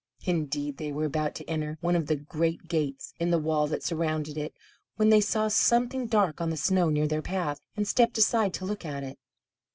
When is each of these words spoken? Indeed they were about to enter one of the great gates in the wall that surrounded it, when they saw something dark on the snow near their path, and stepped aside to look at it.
Indeed 0.25 0.77
they 0.77 0.91
were 0.91 1.05
about 1.05 1.35
to 1.35 1.45
enter 1.45 1.77
one 1.79 1.95
of 1.95 2.07
the 2.07 2.15
great 2.15 2.67
gates 2.67 3.13
in 3.19 3.29
the 3.29 3.37
wall 3.37 3.67
that 3.67 3.83
surrounded 3.83 4.35
it, 4.35 4.55
when 4.95 5.09
they 5.11 5.21
saw 5.21 5.47
something 5.47 6.07
dark 6.07 6.41
on 6.41 6.49
the 6.49 6.57
snow 6.57 6.89
near 6.89 7.05
their 7.05 7.21
path, 7.21 7.61
and 7.77 7.87
stepped 7.87 8.17
aside 8.17 8.51
to 8.55 8.65
look 8.65 8.83
at 8.83 9.03
it. 9.03 9.19